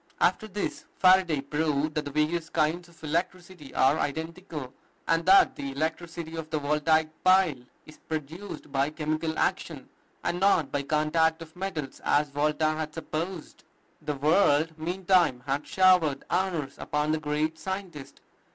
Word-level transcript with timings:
After 0.19 0.47
this, 0.47 0.85
Faraday 0.97 1.41
proved 1.41 1.93
that 1.93 2.05
the 2.05 2.09
various 2.09 2.49
kinds 2.49 2.89
of 2.89 3.03
electricity 3.03 3.71
are 3.75 3.99
identical; 3.99 4.73
and 5.07 5.23
that 5.27 5.55
the 5.55 5.71
electricity 5.71 6.35
of 6.37 6.49
the 6.49 6.57
Voltaic 6.57 7.09
pile 7.23 7.63
is 7.85 7.99
produced 8.09 8.71
by 8.71 8.89
chemical 8.89 9.37
action, 9.37 9.87
and 10.23 10.39
not 10.39 10.71
by 10.71 10.81
contact 10.81 11.43
of 11.43 11.55
metals, 11.55 12.01
as 12.03 12.31
Volta 12.31 12.65
had 12.71 12.95
supposed. 12.95 13.63
The 14.01 14.15
world 14.15 14.75
meantime 14.75 15.43
had 15.45 15.67
showered 15.67 16.23
honors 16.31 16.79
upon 16.79 17.11
the 17.11 17.19
great 17.19 17.59
scientist. 17.59 18.21